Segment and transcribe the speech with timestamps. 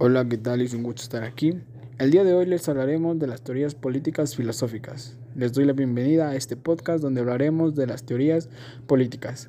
[0.00, 0.60] Hola, ¿qué tal?
[0.60, 1.60] Es un gusto estar aquí.
[1.98, 5.16] El día de hoy les hablaremos de las teorías políticas filosóficas.
[5.34, 8.48] Les doy la bienvenida a este podcast donde hablaremos de las teorías
[8.86, 9.48] políticas.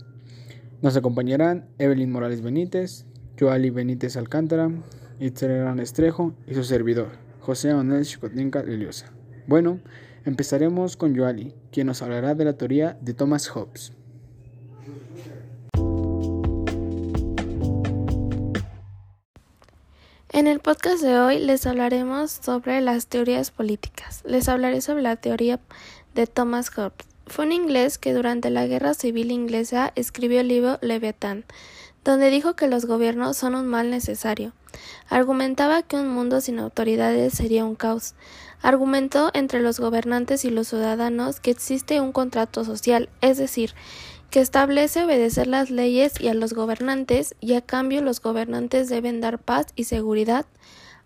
[0.81, 3.05] Nos acompañarán Evelyn Morales Benítez,
[3.39, 4.71] Joali Benítez Alcántara,
[5.19, 7.09] Itzel Estrejo y su servidor,
[7.41, 9.13] José Manuel Chicotinca Liliosa.
[9.45, 9.79] Bueno,
[10.25, 13.93] empezaremos con Joali, quien nos hablará de la teoría de Thomas Hobbes.
[20.31, 24.21] En el podcast de hoy les hablaremos sobre las teorías políticas.
[24.25, 25.59] Les hablaré sobre la teoría
[26.13, 27.07] de Thomas Hobbes.
[27.25, 31.45] Fue un inglés que durante la Guerra Civil Inglesa escribió el libro Leviatán,
[32.03, 34.53] donde dijo que los gobiernos son un mal necesario.
[35.09, 38.13] Argumentaba que un mundo sin autoridades sería un caos.
[38.61, 43.73] Argumentó entre los gobernantes y los ciudadanos que existe un contrato social, es decir,
[44.29, 49.21] que establece obedecer las leyes y a los gobernantes, y a cambio los gobernantes deben
[49.21, 50.45] dar paz y seguridad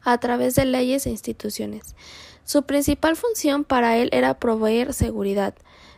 [0.01, 1.95] a través de leyes e instituciones.
[2.43, 5.55] Su principal función para él era proveer seguridad.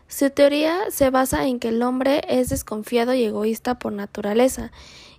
[0.07, 4.71] Su teoría se basa en que el hombre es desconfiado y egoísta por naturaleza,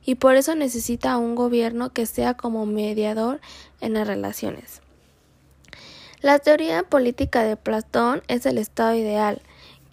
[0.04, 3.40] y por eso necesita un gobierno que sea como mediador
[3.80, 4.80] en las relaciones.
[6.20, 9.42] La teoría política de Platón es el estado ideal,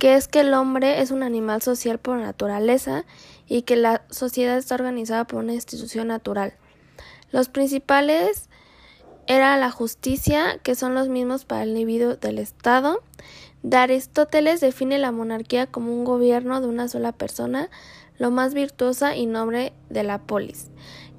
[0.04, 3.06] que es que el hombre es un animal social por naturaleza
[3.48, 6.56] y que la sociedad está organizada por una institución natural.
[7.32, 8.50] Los principales
[9.28, 13.02] era la justicia, que son los mismos para el individuo del Estado.
[13.62, 17.70] De Aristóteles define la monarquía como un gobierno de una sola persona,
[18.18, 20.70] lo más virtuosa y noble de la polis,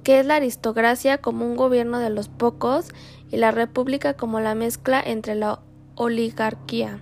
[0.03, 2.89] que es la aristocracia como un gobierno de los pocos
[3.31, 5.59] y la república como la mezcla entre la
[5.95, 6.99] oligarquía.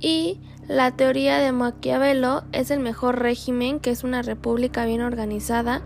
[0.00, 5.82] Y la teoría de Maquiavelo es el mejor régimen, que es una república bien organizada,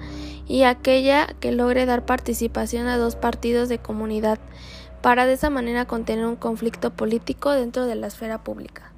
[0.48, 4.38] y aquella que logre dar participación a dos partidos de comunidad,
[5.02, 8.92] para de esa manera contener un conflicto político dentro de la esfera pública.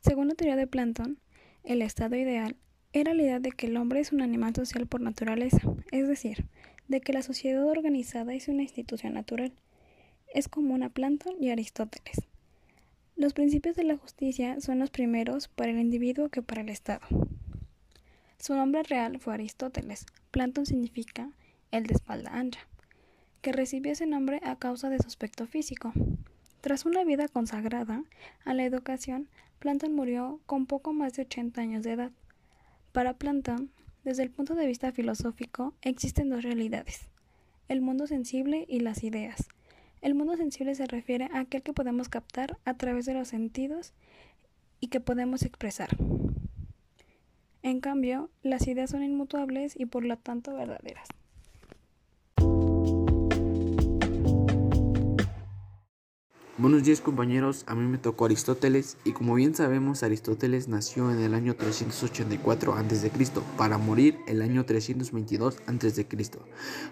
[0.00, 1.18] Según la teoría de Platón,
[1.64, 2.56] el estado ideal
[2.92, 5.60] era la idea de que el hombre es un animal social por naturaleza,
[5.92, 6.46] es decir,
[6.88, 9.52] de que la sociedad organizada es una institución natural
[10.36, 12.28] es común a Platón y Aristóteles.
[13.16, 17.06] Los principios de la justicia son los primeros para el individuo que para el Estado.
[18.38, 20.04] Su nombre real fue Aristóteles.
[20.30, 21.30] Platón significa
[21.70, 22.60] el de espalda ancha,
[23.40, 25.94] que recibió ese nombre a causa de su aspecto físico.
[26.60, 28.04] Tras una vida consagrada
[28.44, 32.12] a la educación, Platón murió con poco más de 80 años de edad.
[32.92, 33.70] Para Platón,
[34.04, 37.08] desde el punto de vista filosófico, existen dos realidades,
[37.68, 39.48] el mundo sensible y las ideas.
[40.06, 43.92] El mundo sensible se refiere a aquel que podemos captar a través de los sentidos
[44.78, 45.88] y que podemos expresar.
[47.64, 51.08] En cambio, las ideas son inmutables y por lo tanto verdaderas.
[56.58, 61.20] Buenos días compañeros, a mí me tocó Aristóteles y como bien sabemos Aristóteles nació en
[61.20, 63.10] el año 384 a.C.
[63.58, 66.06] para morir el año 322 a.C.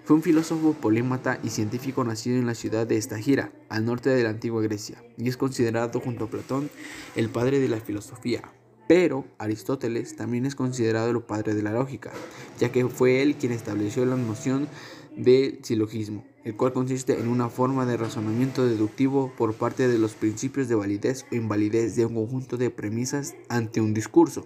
[0.04, 4.22] Fue un filósofo, polímata y científico nacido en la ciudad de Estagira, al norte de
[4.22, 6.68] la antigua Grecia, y es considerado junto a Platón
[7.16, 8.42] el padre de la filosofía.
[8.86, 12.12] Pero Aristóteles también es considerado el padre de la lógica,
[12.60, 14.68] ya que fue él quien estableció la noción
[15.16, 20.14] del silogismo el cual consiste en una forma de razonamiento deductivo por parte de los
[20.14, 24.44] principios de validez o invalidez de un conjunto de premisas ante un discurso.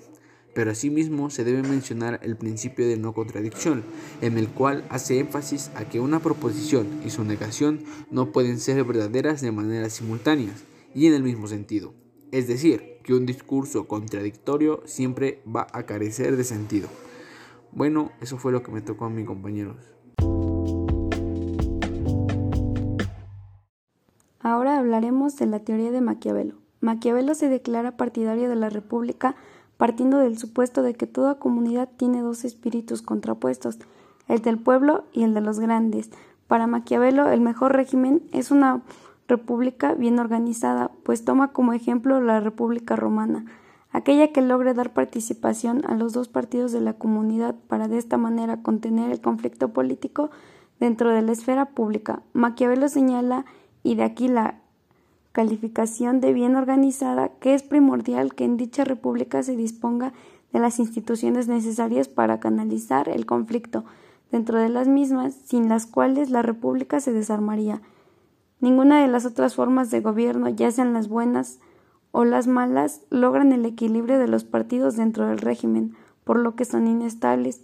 [0.55, 3.85] Pero asimismo se debe mencionar el principio de no contradicción,
[4.23, 8.83] en el cual hace énfasis a que una proposición y su negación no pueden ser
[8.85, 11.95] verdaderas de manera simultáneas y en el mismo sentido.
[12.31, 16.89] Es decir, que un discurso contradictorio siempre va a carecer de sentido.
[17.73, 19.98] Bueno, eso fue lo que me tocó a mis compañeros.
[24.49, 26.55] Ahora hablaremos de la teoría de Maquiavelo.
[26.81, 29.37] Maquiavelo se declara partidario de la República
[29.77, 33.79] partiendo del supuesto de que toda comunidad tiene dos espíritus contrapuestos,
[34.27, 36.09] el del pueblo y el de los grandes.
[36.47, 38.81] Para Maquiavelo el mejor régimen es una
[39.29, 43.45] república bien organizada, pues toma como ejemplo la República Romana,
[43.91, 48.17] aquella que logre dar participación a los dos partidos de la comunidad para de esta
[48.17, 50.31] manera contener el conflicto político
[50.81, 52.23] dentro de la esfera pública.
[52.33, 53.45] Maquiavelo señala
[53.83, 54.61] y de aquí la
[55.33, 60.13] calificación de bien organizada, que es primordial que en dicha república se disponga
[60.53, 63.85] de las instituciones necesarias para canalizar el conflicto
[64.33, 67.81] dentro de las mismas, sin las cuales la república se desarmaría.
[68.61, 71.61] Ninguna de las otras formas de gobierno, ya sean las buenas
[72.11, 75.95] o las malas, logran el equilibrio de los partidos dentro del régimen,
[76.25, 77.63] por lo que son inestables.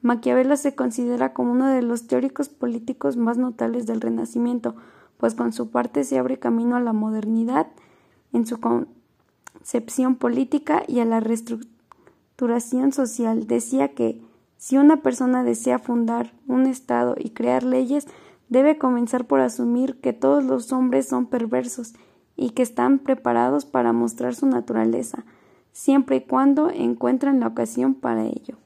[0.00, 4.74] Maquiavelo se considera como uno de los teóricos políticos más notables del Renacimiento,
[5.22, 7.68] pues con su parte se abre camino a la modernidad
[8.32, 13.46] en su concepción política y a la reestructuración social.
[13.46, 14.20] Decía que
[14.56, 18.08] si una persona desea fundar un Estado y crear leyes,
[18.48, 21.92] debe comenzar por asumir que todos los hombres son perversos
[22.34, 25.24] y que están preparados para mostrar su naturaleza,
[25.70, 28.56] siempre y cuando encuentren la ocasión para ello.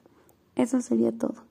[0.55, 1.46] Eso sería todo.